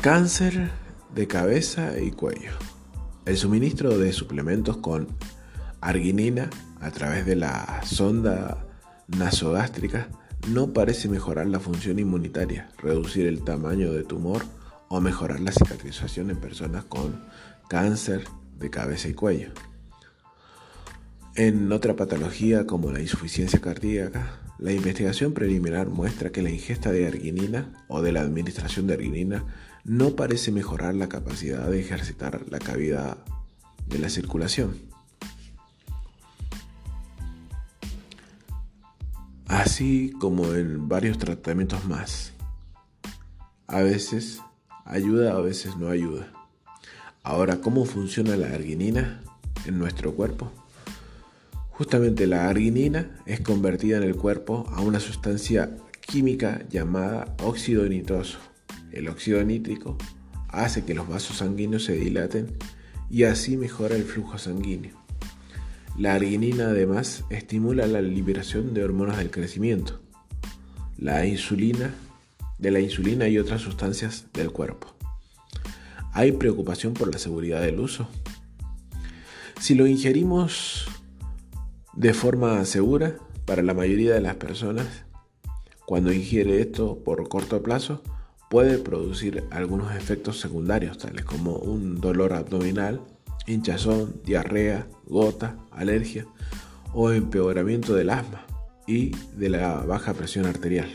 Cáncer 0.03 0.69
de 1.15 1.29
cabeza 1.29 2.01
y 2.01 2.11
cuello. 2.11 2.51
El 3.25 3.37
suministro 3.37 3.99
de 3.99 4.13
suplementos 4.13 4.79
con 4.79 5.07
arginina 5.81 6.51
a 6.81 6.91
través 6.91 7.25
de 7.25 7.37
la 7.37 7.83
sonda 7.85 8.67
nasogástrica 9.07 10.09
no 10.49 10.73
parece 10.73 11.09
mejorar 11.09 11.47
la 11.47 11.61
función 11.61 12.01
inmunitaria, 12.01 12.69
reducir 12.79 13.29
el 13.29 13.45
tamaño 13.45 13.93
de 13.93 14.03
tumor 14.03 14.43
o 14.89 15.01
mejorar 15.01 15.39
la 15.39 15.53
cicatrización 15.53 16.31
en 16.31 16.41
personas 16.41 16.85
con 16.85 17.23
cáncer 17.69 18.25
de 18.59 18.71
cabeza 18.71 19.07
y 19.07 19.15
cuello. 19.15 19.51
En 21.37 21.71
otra 21.71 21.95
patología 21.95 22.67
como 22.67 22.91
la 22.91 23.01
insuficiencia 23.01 23.61
cardíaca, 23.61 24.41
la 24.59 24.73
investigación 24.73 25.33
preliminar 25.33 25.91
muestra 25.91 26.31
que 26.31 26.43
la 26.43 26.51
ingesta 26.51 26.91
de 26.91 27.07
arginina 27.07 27.85
o 27.87 28.03
de 28.03 28.11
la 28.11 28.23
administración 28.23 28.89
de 28.89 28.95
arginina 28.95 29.45
no 29.85 30.15
parece 30.15 30.53
mejorar 30.53 30.95
la 30.95 31.09
capacidad 31.09 31.69
de 31.69 31.81
ejercitar 31.81 32.43
la 32.49 32.59
cavidad 32.59 33.19
de 33.87 33.99
la 33.99 34.09
circulación. 34.09 34.77
Así 39.47 40.13
como 40.21 40.55
en 40.55 40.89
varios 40.89 41.19
tratamientos 41.19 41.85
más. 41.85 42.33
A 43.67 43.81
veces 43.81 44.41
ayuda, 44.85 45.33
a 45.33 45.41
veces 45.41 45.77
no 45.77 45.89
ayuda. 45.89 46.33
Ahora, 47.23 47.61
¿cómo 47.61 47.85
funciona 47.85 48.37
la 48.37 48.49
arginina 48.49 49.23
en 49.67 49.79
nuestro 49.79 50.15
cuerpo? 50.15 50.51
Justamente 51.71 52.27
la 52.27 52.49
arginina 52.49 53.19
es 53.27 53.41
convertida 53.41 53.97
en 53.97 54.05
el 54.05 54.17
cuerpo 54.17 54.67
a 54.73 54.81
una 54.81 55.01
sustancia 55.01 55.77
química 56.01 56.63
llamada 56.69 57.35
óxido 57.43 57.85
nitroso 57.89 58.39
el 58.93 59.09
óxido 59.09 59.43
nítrico 59.45 59.97
hace 60.49 60.85
que 60.85 60.95
los 60.95 61.09
vasos 61.09 61.39
sanguíneos 61.39 61.85
se 61.85 61.95
dilaten 61.95 62.57
y 63.11 63.25
así 63.25 63.57
mejora 63.57 63.97
el 63.97 64.05
flujo 64.05 64.39
sanguíneo. 64.39 64.97
La 65.99 66.15
arginina 66.15 66.69
además 66.69 67.25
estimula 67.31 67.87
la 67.87 68.01
liberación 68.01 68.73
de 68.73 68.83
hormonas 68.83 69.19
del 69.19 69.31
crecimiento, 69.31 70.01
la 70.97 71.27
insulina, 71.27 71.95
de 72.59 72.71
la 72.71 72.81
insulina 72.81 73.29
y 73.29 73.39
otras 73.39 73.61
sustancias 73.61 74.27
del 74.33 74.53
cuerpo. 74.53 74.95
Hay 76.13 76.33
preocupación 76.33 76.95
por 76.95 77.13
la 77.13 77.19
seguridad 77.19 77.61
del 77.61 77.81
uso. 77.81 78.09
Si 79.61 79.75
lo 79.75 79.87
ingerimos 79.87 80.87
de 81.95 82.15
forma 82.15 82.65
segura, 82.65 83.17
para 83.45 83.63
la 83.63 83.75
mayoría 83.75 84.15
de 84.15 84.21
las 84.21 84.37
personas, 84.37 84.87
cuando 85.85 86.13
ingiere 86.13 86.61
esto 86.61 87.03
por 87.05 87.29
corto 87.29 87.63
plazo, 87.63 88.03
puede 88.53 88.77
producir 88.77 89.45
algunos 89.51 89.97
efectos 89.97 90.39
secundarios, 90.39 90.99
tales 90.99 91.25
como 91.25 91.55
un 91.55 92.03
dolor 92.03 92.35
abdominal, 92.35 93.01
hinchazón, 93.47 94.21
diarrea, 94.27 94.87
gota, 95.07 95.57
alergia 95.71 96.27
o 96.93 97.13
empeoramiento 97.13 97.95
del 97.95 98.11
asma 98.11 98.45
y 98.87 99.17
de 99.39 99.49
la 99.49 99.77
baja 99.87 100.13
presión 100.13 100.45
arterial. 100.45 100.91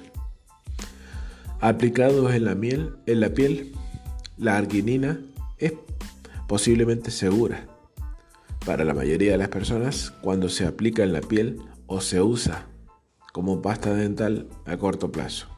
Aplicados 1.60 2.32
en 2.36 2.46
la, 2.46 2.54
miel, 2.54 2.94
en 3.08 3.22
la 3.22 3.30
piel, 3.30 3.74
la 4.38 4.56
arginina 4.56 5.20
es 5.58 5.74
posiblemente 6.48 7.10
segura 7.10 7.66
para 8.68 8.86
la 8.86 8.94
mayoría 8.94 9.32
de 9.32 9.40
las 9.40 9.50
personas 9.50 10.14
cuando 10.22 10.48
se 10.50 10.68
aplica 10.68 11.02
en 11.02 11.12
la 11.12 11.22
piel 11.22 11.60
o 11.88 12.02
se 12.02 12.22
usa 12.22 12.68
como 13.34 13.64
pasta 13.64 13.96
dental 13.96 14.48
a 14.68 14.78
corto 14.78 15.12
plazo. 15.12 15.57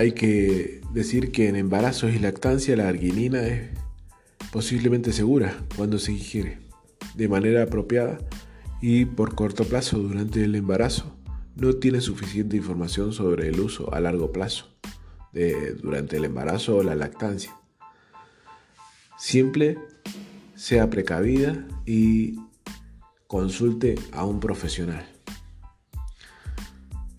Hay 0.00 0.12
que 0.12 0.80
decir 0.94 1.30
que 1.30 1.50
en 1.50 1.56
embarazos 1.56 2.14
y 2.14 2.18
lactancia 2.18 2.74
la 2.74 2.88
arginina 2.88 3.46
es 3.46 3.68
posiblemente 4.50 5.12
segura 5.12 5.62
cuando 5.76 5.98
se 5.98 6.12
ingiere 6.12 6.58
de 7.16 7.28
manera 7.28 7.64
apropiada 7.64 8.18
y 8.80 9.04
por 9.04 9.34
corto 9.34 9.64
plazo 9.64 9.98
durante 9.98 10.42
el 10.42 10.54
embarazo. 10.54 11.14
No 11.54 11.74
tiene 11.74 12.00
suficiente 12.00 12.56
información 12.56 13.12
sobre 13.12 13.48
el 13.48 13.60
uso 13.60 13.92
a 13.92 14.00
largo 14.00 14.32
plazo 14.32 14.68
durante 15.82 16.16
el 16.16 16.24
embarazo 16.24 16.78
o 16.78 16.82
la 16.82 16.94
lactancia. 16.94 17.54
Siempre 19.18 19.76
sea 20.54 20.88
precavida 20.88 21.68
y 21.84 22.40
consulte 23.26 23.96
a 24.12 24.24
un 24.24 24.40
profesional. 24.40 25.06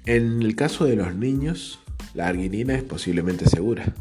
En 0.08 0.42
el 0.42 0.56
caso 0.56 0.86
de 0.86 0.96
los 0.96 1.14
niños, 1.14 1.81
la 2.14 2.28
arginina 2.28 2.76
es 2.76 2.84
posiblemente 2.84 3.48
segura. 3.50 3.94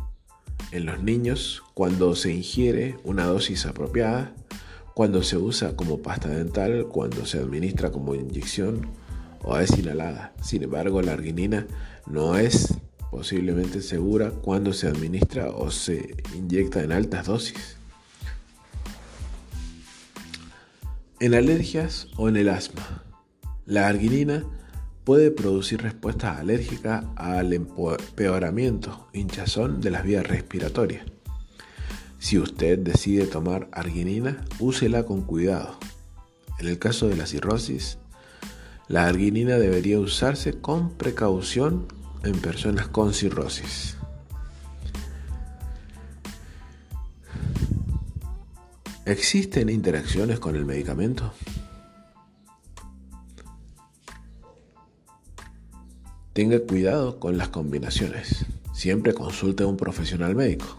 En 0.72 0.86
los 0.86 1.02
niños, 1.02 1.62
cuando 1.74 2.14
se 2.14 2.32
ingiere 2.32 2.96
una 3.04 3.24
dosis 3.24 3.66
apropiada, 3.66 4.34
cuando 4.94 5.22
se 5.22 5.36
usa 5.36 5.76
como 5.76 6.02
pasta 6.02 6.28
dental, 6.28 6.86
cuando 6.88 7.24
se 7.26 7.38
administra 7.38 7.90
como 7.90 8.14
inyección 8.14 8.88
o 9.42 9.58
es 9.58 9.76
inhalada. 9.78 10.32
Sin 10.42 10.62
embargo, 10.62 11.02
la 11.02 11.12
arginina 11.12 11.66
no 12.06 12.36
es 12.36 12.74
posiblemente 13.10 13.82
segura 13.82 14.30
cuando 14.30 14.72
se 14.72 14.88
administra 14.88 15.50
o 15.50 15.70
se 15.70 16.16
inyecta 16.36 16.82
en 16.82 16.92
altas 16.92 17.26
dosis. 17.26 17.76
En 21.18 21.34
alergias 21.34 22.08
o 22.16 22.28
en 22.28 22.36
el 22.36 22.48
asma, 22.48 23.04
la 23.66 23.88
arginina 23.88 24.44
puede 25.04 25.30
producir 25.30 25.82
respuestas 25.82 26.38
alérgicas 26.38 27.04
al 27.16 27.52
empeoramiento, 27.52 29.08
hinchazón 29.12 29.80
de 29.80 29.90
las 29.90 30.04
vías 30.04 30.26
respiratorias. 30.26 31.04
Si 32.18 32.38
usted 32.38 32.78
decide 32.78 33.26
tomar 33.26 33.68
arginina, 33.72 34.44
úsela 34.58 35.04
con 35.04 35.22
cuidado. 35.22 35.78
En 36.58 36.68
el 36.68 36.78
caso 36.78 37.08
de 37.08 37.16
la 37.16 37.26
cirrosis, 37.26 37.98
la 38.88 39.06
arginina 39.06 39.56
debería 39.56 39.98
usarse 39.98 40.60
con 40.60 40.90
precaución 40.90 41.86
en 42.22 42.38
personas 42.40 42.88
con 42.88 43.14
cirrosis. 43.14 43.96
¿Existen 49.06 49.70
interacciones 49.70 50.38
con 50.38 50.56
el 50.56 50.66
medicamento? 50.66 51.32
Tenga 56.32 56.60
cuidado 56.60 57.18
con 57.18 57.38
las 57.38 57.48
combinaciones. 57.48 58.46
Siempre 58.72 59.14
consulte 59.14 59.64
a 59.64 59.66
un 59.66 59.76
profesional 59.76 60.36
médico. 60.36 60.78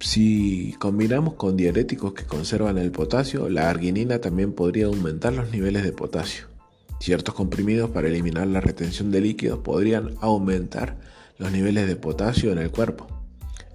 Si 0.00 0.74
combinamos 0.78 1.34
con 1.34 1.58
diuréticos 1.58 2.14
que 2.14 2.24
conservan 2.24 2.78
el 2.78 2.90
potasio, 2.90 3.50
la 3.50 3.68
arginina 3.68 4.18
también 4.20 4.54
podría 4.54 4.86
aumentar 4.86 5.34
los 5.34 5.50
niveles 5.50 5.82
de 5.82 5.92
potasio. 5.92 6.46
Ciertos 7.00 7.34
comprimidos 7.34 7.90
para 7.90 8.08
eliminar 8.08 8.46
la 8.46 8.60
retención 8.62 9.10
de 9.10 9.20
líquidos 9.20 9.58
podrían 9.58 10.14
aumentar 10.20 10.96
los 11.38 11.52
niveles 11.52 11.86
de 11.86 11.96
potasio 11.96 12.50
en 12.50 12.58
el 12.58 12.70
cuerpo. 12.70 13.06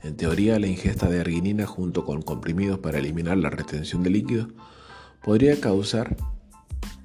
En 0.04 0.18
teoría, 0.18 0.60
la 0.60 0.68
ingesta 0.68 1.10
de 1.10 1.20
arginina 1.20 1.68
junto 1.68 2.06
con 2.06 2.24
comprimidos 2.24 2.80
para 2.80 2.98
eliminar 2.98 3.38
la 3.38 3.50
retención 3.52 4.02
de 4.02 4.10
líquidos 4.10 4.48
podría 5.24 5.60
causar 5.60 6.18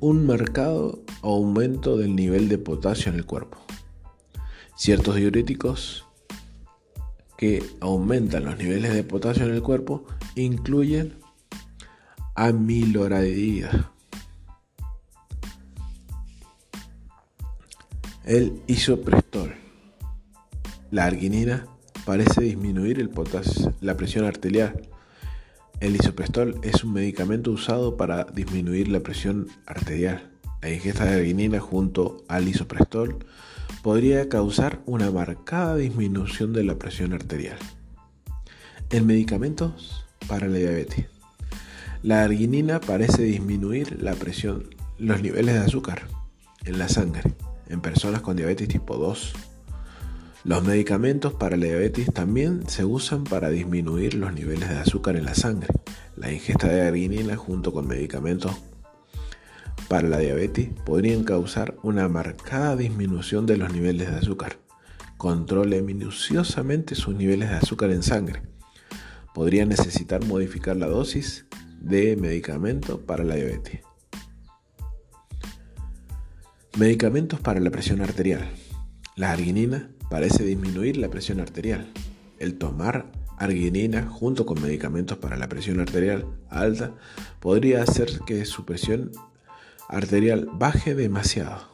un 0.00 0.26
marcado 0.26 1.02
aumento 1.22 1.96
del 1.96 2.16
nivel 2.16 2.48
de 2.48 2.58
potasio 2.58 3.12
en 3.12 3.18
el 3.18 3.26
cuerpo. 3.26 3.58
Ciertos 4.76 5.16
diuréticos 5.16 6.06
que 7.36 7.62
aumentan 7.80 8.44
los 8.44 8.58
niveles 8.58 8.94
de 8.94 9.04
potasio 9.04 9.44
en 9.44 9.54
el 9.54 9.62
cuerpo 9.62 10.04
incluyen 10.34 11.18
amiloradida, 12.34 13.92
el 18.24 18.62
isoprestol, 18.66 19.54
la 20.90 21.06
arginina 21.06 21.66
parece 22.04 22.42
disminuir 22.42 23.00
el 23.00 23.10
potasio, 23.10 23.74
la 23.80 23.96
presión 23.96 24.24
arterial. 24.24 24.88
El 25.80 25.96
isoprestol 25.96 26.60
es 26.62 26.84
un 26.84 26.92
medicamento 26.92 27.50
usado 27.50 27.96
para 27.96 28.24
disminuir 28.24 28.88
la 28.88 29.00
presión 29.00 29.48
arterial. 29.64 30.30
La 30.60 30.70
ingesta 30.70 31.06
de 31.06 31.14
arginina 31.14 31.58
junto 31.58 32.22
al 32.28 32.46
isoprestol 32.48 33.24
podría 33.82 34.28
causar 34.28 34.82
una 34.84 35.10
marcada 35.10 35.76
disminución 35.76 36.52
de 36.52 36.64
la 36.64 36.74
presión 36.78 37.14
arterial. 37.14 37.56
En 38.90 39.06
medicamentos 39.06 40.04
para 40.28 40.48
la 40.48 40.58
diabetes. 40.58 41.06
La 42.02 42.24
arginina 42.24 42.80
parece 42.80 43.22
disminuir 43.22 44.02
la 44.02 44.14
presión, 44.14 44.74
los 44.98 45.22
niveles 45.22 45.54
de 45.54 45.60
azúcar 45.60 46.08
en 46.66 46.78
la 46.78 46.90
sangre 46.90 47.22
en 47.70 47.80
personas 47.80 48.20
con 48.20 48.36
diabetes 48.36 48.68
tipo 48.68 48.96
2. 48.96 49.32
Los 50.42 50.64
medicamentos 50.64 51.34
para 51.34 51.58
la 51.58 51.66
diabetes 51.66 52.10
también 52.14 52.66
se 52.66 52.86
usan 52.86 53.24
para 53.24 53.50
disminuir 53.50 54.14
los 54.14 54.32
niveles 54.32 54.70
de 54.70 54.78
azúcar 54.78 55.16
en 55.16 55.26
la 55.26 55.34
sangre. 55.34 55.68
La 56.16 56.32
ingesta 56.32 56.66
de 56.66 56.80
arginina 56.80 57.36
junto 57.36 57.74
con 57.74 57.86
medicamentos 57.86 58.52
para 59.86 60.08
la 60.08 60.16
diabetes 60.16 60.70
podrían 60.86 61.24
causar 61.24 61.76
una 61.82 62.08
marcada 62.08 62.74
disminución 62.74 63.44
de 63.44 63.58
los 63.58 63.70
niveles 63.70 64.10
de 64.10 64.16
azúcar. 64.16 64.58
Controle 65.18 65.82
minuciosamente 65.82 66.94
sus 66.94 67.14
niveles 67.14 67.50
de 67.50 67.56
azúcar 67.56 67.90
en 67.90 68.02
sangre. 68.02 68.40
Podría 69.34 69.66
necesitar 69.66 70.24
modificar 70.24 70.74
la 70.74 70.86
dosis 70.86 71.44
de 71.82 72.16
medicamento 72.16 73.02
para 73.02 73.24
la 73.24 73.34
diabetes. 73.34 73.82
Medicamentos 76.78 77.40
para 77.40 77.60
la 77.60 77.70
presión 77.70 78.00
arterial. 78.00 78.48
La 79.16 79.32
arginina 79.32 79.90
parece 80.10 80.44
disminuir 80.44 80.98
la 80.98 81.08
presión 81.08 81.40
arterial. 81.40 81.90
El 82.38 82.58
tomar 82.58 83.06
arginina 83.38 84.06
junto 84.06 84.44
con 84.44 84.60
medicamentos 84.60 85.16
para 85.16 85.38
la 85.38 85.48
presión 85.48 85.80
arterial 85.80 86.26
alta 86.50 86.92
podría 87.38 87.82
hacer 87.82 88.20
que 88.26 88.44
su 88.44 88.66
presión 88.66 89.12
arterial 89.88 90.48
baje 90.52 90.94
demasiado. 90.94 91.70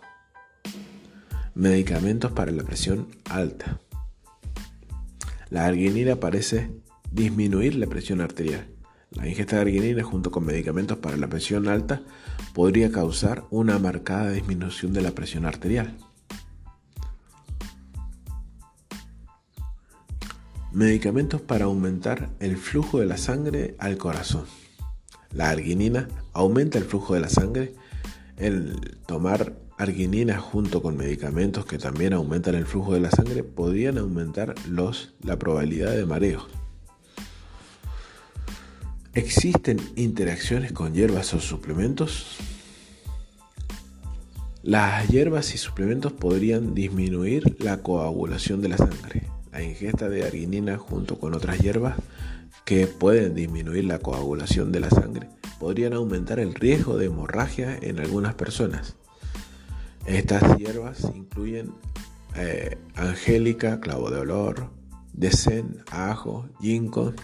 Medicamentos 1.54 2.30
para 2.32 2.52
la 2.52 2.62
presión 2.62 3.08
alta. 3.30 3.80
La 5.48 5.64
arginina 5.64 6.16
parece 6.16 6.70
disminuir 7.10 7.74
la 7.76 7.86
presión 7.86 8.20
arterial. 8.20 8.68
La 9.10 9.26
ingesta 9.26 9.56
de 9.56 9.62
arginina 9.62 10.02
junto 10.02 10.30
con 10.30 10.44
medicamentos 10.44 10.98
para 10.98 11.16
la 11.16 11.28
presión 11.28 11.68
alta 11.68 12.02
podría 12.52 12.92
causar 12.92 13.44
una 13.50 13.78
marcada 13.78 14.32
disminución 14.32 14.92
de 14.92 15.00
la 15.00 15.12
presión 15.12 15.46
arterial. 15.46 15.96
Medicamentos 20.76 21.40
para 21.40 21.64
aumentar 21.64 22.28
el 22.38 22.58
flujo 22.58 23.00
de 23.00 23.06
la 23.06 23.16
sangre 23.16 23.76
al 23.78 23.96
corazón. 23.96 24.44
La 25.32 25.48
arginina 25.48 26.06
aumenta 26.34 26.76
el 26.76 26.84
flujo 26.84 27.14
de 27.14 27.20
la 27.20 27.30
sangre 27.30 27.72
el 28.36 28.98
tomar 29.06 29.56
arginina 29.78 30.36
junto 30.36 30.82
con 30.82 30.98
medicamentos 30.98 31.64
que 31.64 31.78
también 31.78 32.12
aumentan 32.12 32.56
el 32.56 32.66
flujo 32.66 32.92
de 32.92 33.00
la 33.00 33.10
sangre 33.10 33.42
podrían 33.42 33.96
aumentar 33.96 34.54
los, 34.68 35.14
la 35.22 35.38
probabilidad 35.38 35.92
de 35.92 36.04
mareo. 36.04 36.46
¿Existen 39.14 39.80
interacciones 39.96 40.72
con 40.72 40.92
hierbas 40.92 41.32
o 41.32 41.40
suplementos? 41.40 42.36
Las 44.62 45.08
hierbas 45.08 45.54
y 45.54 45.56
suplementos 45.56 46.12
podrían 46.12 46.74
disminuir 46.74 47.56
la 47.60 47.78
coagulación 47.78 48.60
de 48.60 48.68
la 48.68 48.76
sangre. 48.76 49.35
La 49.56 49.62
ingesta 49.62 50.10
de 50.10 50.22
arginina 50.22 50.76
junto 50.76 51.18
con 51.18 51.32
otras 51.32 51.58
hierbas 51.60 51.96
que 52.66 52.86
pueden 52.86 53.34
disminuir 53.34 53.86
la 53.86 54.00
coagulación 54.00 54.70
de 54.70 54.80
la 54.80 54.90
sangre 54.90 55.30
podrían 55.58 55.94
aumentar 55.94 56.40
el 56.40 56.54
riesgo 56.54 56.98
de 56.98 57.06
hemorragia 57.06 57.74
en 57.80 57.98
algunas 57.98 58.34
personas. 58.34 58.96
Estas 60.04 60.58
hierbas 60.58 61.10
incluyen 61.14 61.72
eh, 62.34 62.76
angélica, 62.96 63.80
clavo 63.80 64.10
de 64.10 64.18
olor, 64.18 64.68
desén, 65.14 65.82
ajo, 65.90 66.50
ginkgo 66.60 67.14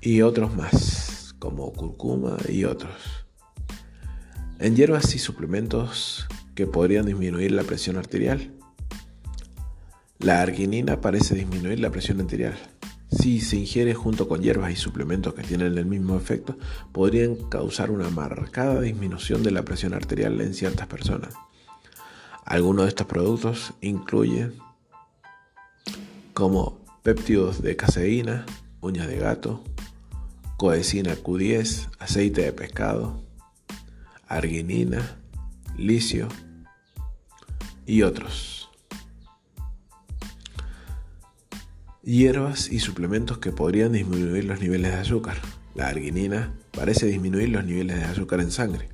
y 0.00 0.22
otros 0.22 0.54
más, 0.54 1.34
como 1.40 1.72
curcuma 1.72 2.36
y 2.48 2.62
otros. 2.62 3.26
En 4.60 4.76
hierbas 4.76 5.16
y 5.16 5.18
suplementos 5.18 6.28
que 6.54 6.68
podrían 6.68 7.06
disminuir 7.06 7.50
la 7.50 7.64
presión 7.64 7.96
arterial. 7.96 8.55
La 10.18 10.40
arginina 10.40 11.00
parece 11.00 11.34
disminuir 11.34 11.80
la 11.80 11.90
presión 11.90 12.20
arterial. 12.20 12.56
Si 13.10 13.40
se 13.40 13.56
ingiere 13.56 13.94
junto 13.94 14.28
con 14.28 14.42
hierbas 14.42 14.72
y 14.72 14.76
suplementos 14.76 15.34
que 15.34 15.42
tienen 15.42 15.78
el 15.78 15.86
mismo 15.86 16.16
efecto, 16.16 16.56
podrían 16.92 17.36
causar 17.48 17.90
una 17.90 18.08
marcada 18.10 18.80
disminución 18.80 19.42
de 19.42 19.52
la 19.52 19.64
presión 19.64 19.94
arterial 19.94 20.40
en 20.40 20.54
ciertas 20.54 20.86
personas. 20.86 21.34
Algunos 22.44 22.84
de 22.84 22.88
estos 22.88 23.06
productos 23.06 23.74
incluyen 23.80 24.54
como 26.32 26.78
péptidos 27.02 27.62
de 27.62 27.76
caseína, 27.76 28.46
uñas 28.80 29.08
de 29.08 29.18
gato, 29.18 29.62
coesina 30.56 31.14
Q10, 31.14 31.90
aceite 31.98 32.42
de 32.42 32.52
pescado, 32.52 33.22
arginina, 34.28 35.18
licio 35.76 36.28
y 37.84 38.02
otros. 38.02 38.55
Hierbas 42.06 42.70
y 42.70 42.78
suplementos 42.78 43.38
que 43.38 43.50
podrían 43.50 43.90
disminuir 43.90 44.44
los 44.44 44.60
niveles 44.60 44.92
de 44.92 44.98
azúcar. 44.98 45.36
La 45.74 45.88
arginina 45.88 46.54
parece 46.70 47.06
disminuir 47.06 47.48
los 47.48 47.64
niveles 47.64 47.96
de 47.96 48.04
azúcar 48.04 48.40
en 48.40 48.52
sangre. 48.52 48.88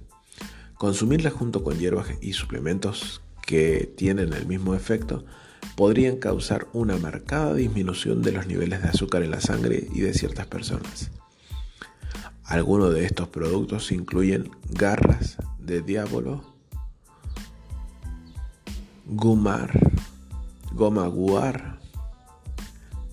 Consumirla 0.78 1.30
junto 1.30 1.62
con 1.62 1.78
hierbas 1.78 2.08
y 2.22 2.32
suplementos 2.32 3.20
que 3.46 3.92
tienen 3.96 4.32
el 4.32 4.46
mismo 4.46 4.74
efecto 4.74 5.26
podrían 5.76 6.16
causar 6.16 6.68
una 6.72 6.96
marcada 6.96 7.54
disminución 7.54 8.22
de 8.22 8.32
los 8.32 8.46
niveles 8.46 8.82
de 8.82 8.88
azúcar 8.88 9.22
en 9.22 9.30
la 9.30 9.42
sangre 9.42 9.86
y 9.92 10.00
de 10.00 10.14
ciertas 10.14 10.46
personas. 10.46 11.10
Algunos 12.44 12.94
de 12.94 13.04
estos 13.04 13.28
productos 13.28 13.92
incluyen 13.92 14.50
garras 14.70 15.36
de 15.58 15.82
diablo, 15.82 16.42
gumar, 19.04 19.78
goma 20.72 21.06
guar, 21.06 21.81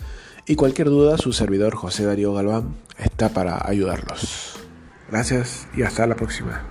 Y 0.46 0.54
cualquier 0.56 0.88
duda, 0.88 1.16
su 1.18 1.32
servidor 1.32 1.76
José 1.76 2.04
Darío 2.04 2.34
Galván 2.34 2.74
está 2.98 3.28
para 3.30 3.64
ayudarlos. 3.66 4.58
Gracias 5.10 5.66
y 5.76 5.82
hasta 5.82 6.06
la 6.06 6.16
próxima. 6.16 6.62